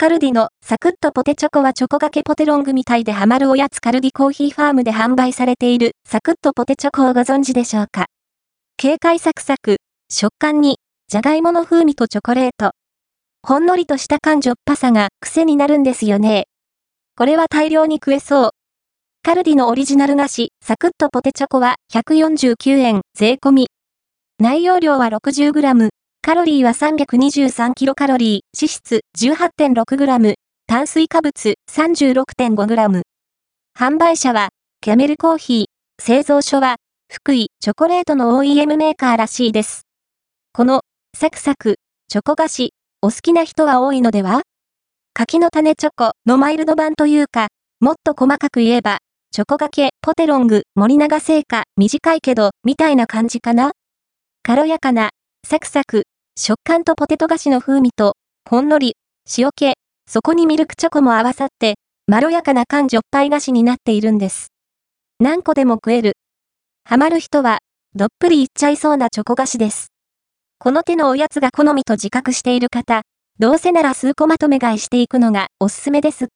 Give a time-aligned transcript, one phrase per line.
[0.00, 8.06] カルディのサクッとポテチョコはチョコがけポテロングみたいでハマるおやつカルディコーヒーファームで販売されているサクッとポテチョコをご存知でしょうか？
[8.80, 10.76] 軽快サクサク、食感に、
[11.08, 12.70] じゃがいもの風味とチョコレート。
[13.42, 16.44] ほんのりとした感じょっぱさが癖になるんですよね。
[17.16, 18.50] これは大量に食えそう。
[19.24, 23.66] カルディのオリジナル菓子、サクッとポテチョコは149円税込み。
[24.38, 25.88] 内容量は 60g、
[26.20, 30.34] カロリーは323キロカロリー、脂質 18.6g、
[30.66, 33.02] 炭水化物 36.5g。
[33.78, 34.50] 販売者は、
[34.82, 35.64] キャメルコーヒー、
[36.02, 36.76] 製造所は、
[37.10, 39.86] 福井チョコレートの OEM メーカーらしいです。
[40.52, 40.82] この、
[41.16, 41.76] サクサク、
[42.08, 44.42] チョコ菓子、お好きな人は多いのでは？
[45.14, 47.46] 柿の種チョコのマイルド版というか、
[47.80, 48.98] もっと細かく言えば、
[49.30, 53.70] チョコがけ、ポテロング、森永製菓、短いけど、みたいな感じかな？
[54.42, 55.10] 軽やかな、
[55.50, 56.02] サクサク、
[56.38, 58.16] 食感とポテト菓子の風味と、
[58.50, 58.96] ほんのり、
[59.38, 59.72] 塩気、
[60.06, 61.76] そこにミルクチョコも合わさって、
[62.06, 64.48] まろやかな感じょっぱい菓子になっているんです。
[65.20, 66.16] 何個でも食える。
[66.84, 67.60] ハマる人は、
[67.94, 69.86] どっぷりいっちゃいそうなチョコ菓子です。
[70.58, 73.00] この手のおやつが好みと自覚している方、
[73.38, 76.28] どうせなら数個まとめ買いしていくのがおすすめです。